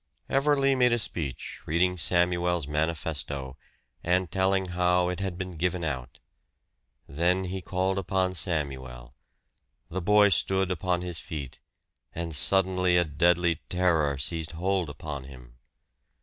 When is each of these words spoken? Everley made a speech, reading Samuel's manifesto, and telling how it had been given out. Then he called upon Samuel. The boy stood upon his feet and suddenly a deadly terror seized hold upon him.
Everley 0.29 0.73
made 0.73 0.91
a 0.93 0.97
speech, 0.97 1.61
reading 1.67 1.95
Samuel's 1.95 2.67
manifesto, 2.67 3.55
and 4.03 4.31
telling 4.31 4.69
how 4.69 5.09
it 5.09 5.19
had 5.19 5.37
been 5.37 5.57
given 5.57 5.83
out. 5.83 6.17
Then 7.07 7.43
he 7.43 7.61
called 7.61 7.99
upon 7.99 8.33
Samuel. 8.33 9.13
The 9.89 10.01
boy 10.01 10.29
stood 10.29 10.71
upon 10.71 11.03
his 11.03 11.19
feet 11.19 11.59
and 12.15 12.33
suddenly 12.33 12.97
a 12.97 13.03
deadly 13.03 13.61
terror 13.69 14.17
seized 14.17 14.53
hold 14.53 14.89
upon 14.89 15.25
him. 15.25 15.59